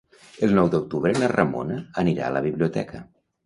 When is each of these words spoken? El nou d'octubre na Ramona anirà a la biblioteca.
El 0.47 0.55
nou 0.59 0.71
d'octubre 0.75 1.13
na 1.19 1.31
Ramona 1.35 1.79
anirà 2.07 2.27
a 2.31 2.35
la 2.41 2.45
biblioteca. 2.51 3.07